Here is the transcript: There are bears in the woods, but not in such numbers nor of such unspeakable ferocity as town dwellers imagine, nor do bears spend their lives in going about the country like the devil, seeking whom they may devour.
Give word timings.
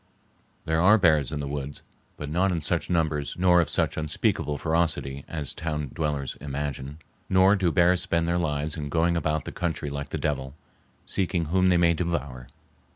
There 0.65 0.81
are 0.81 0.97
bears 0.97 1.31
in 1.31 1.41
the 1.41 1.47
woods, 1.47 1.83
but 2.17 2.27
not 2.27 2.51
in 2.51 2.61
such 2.61 2.89
numbers 2.89 3.35
nor 3.37 3.61
of 3.61 3.69
such 3.69 3.97
unspeakable 3.97 4.57
ferocity 4.57 5.23
as 5.27 5.53
town 5.53 5.91
dwellers 5.93 6.35
imagine, 6.41 6.97
nor 7.29 7.55
do 7.55 7.71
bears 7.71 8.01
spend 8.01 8.27
their 8.27 8.39
lives 8.39 8.75
in 8.75 8.89
going 8.89 9.15
about 9.15 9.45
the 9.45 9.51
country 9.51 9.89
like 9.91 10.09
the 10.09 10.17
devil, 10.17 10.55
seeking 11.05 11.45
whom 11.45 11.69
they 11.69 11.77
may 11.77 11.93
devour. 11.93 12.47